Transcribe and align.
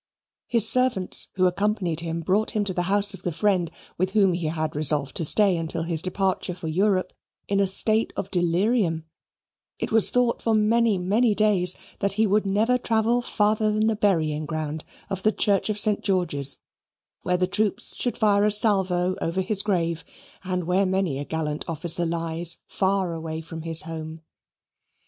His 0.47 0.67
servants 0.67 1.27
who 1.35 1.45
accompanied 1.45 1.99
him 1.99 2.21
brought 2.21 2.55
him 2.55 2.63
to 2.63 2.73
the 2.73 2.81
house 2.89 3.13
of 3.13 3.21
the 3.21 3.31
friend 3.31 3.69
with 3.99 4.13
whom 4.13 4.33
he 4.33 4.47
had 4.47 4.75
resolved 4.75 5.15
to 5.17 5.25
stay 5.25 5.55
until 5.55 5.83
his 5.83 6.01
departure 6.01 6.55
for 6.55 6.67
Europe 6.67 7.13
in 7.47 7.59
a 7.59 7.67
state 7.67 8.11
of 8.17 8.31
delirium; 8.31 8.93
and 9.03 9.03
it 9.77 9.91
was 9.91 10.09
thought 10.09 10.41
for 10.41 10.55
many, 10.55 10.97
many 10.97 11.35
days 11.35 11.77
that 11.99 12.13
he 12.13 12.25
would 12.25 12.47
never 12.47 12.79
travel 12.79 13.21
farther 13.21 13.71
than 13.71 13.85
the 13.85 13.95
burying 13.95 14.47
ground 14.47 14.83
of 15.07 15.21
the 15.21 15.31
church 15.31 15.69
of 15.69 15.77
St. 15.77 16.01
George's, 16.01 16.57
where 17.21 17.37
the 17.37 17.45
troops 17.45 17.95
should 17.95 18.17
fire 18.17 18.43
a 18.43 18.51
salvo 18.51 19.15
over 19.21 19.41
his 19.41 19.61
grave, 19.61 20.03
and 20.43 20.63
where 20.63 20.87
many 20.87 21.19
a 21.19 21.25
gallant 21.25 21.63
officer 21.69 22.07
lies 22.07 22.57
far 22.65 23.13
away 23.13 23.39
from 23.39 23.61
his 23.61 23.83
home. 23.83 24.21